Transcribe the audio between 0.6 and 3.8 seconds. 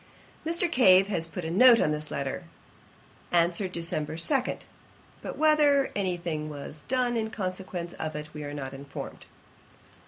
Cave has put a note on this letter, 'Answered